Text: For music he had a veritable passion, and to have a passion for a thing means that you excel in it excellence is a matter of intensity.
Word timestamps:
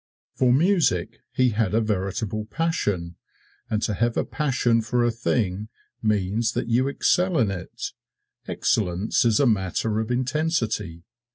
For 0.33 0.51
music 0.51 1.19
he 1.31 1.49
had 1.49 1.75
a 1.75 1.79
veritable 1.79 2.45
passion, 2.45 3.17
and 3.69 3.83
to 3.83 3.93
have 3.93 4.17
a 4.17 4.25
passion 4.25 4.81
for 4.81 5.03
a 5.03 5.11
thing 5.11 5.69
means 6.01 6.53
that 6.53 6.67
you 6.67 6.87
excel 6.87 7.37
in 7.37 7.51
it 7.51 7.91
excellence 8.47 9.25
is 9.25 9.39
a 9.39 9.45
matter 9.45 9.99
of 9.99 10.09
intensity. 10.09 11.03